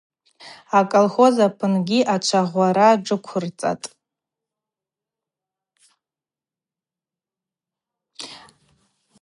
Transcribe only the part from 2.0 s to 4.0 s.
ачвагъвара джвыквырцӏатӏ.